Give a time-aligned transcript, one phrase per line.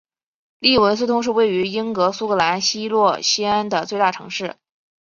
[0.57, 4.55] 利文斯通是位于英国苏格兰西洛锡安的最大城市。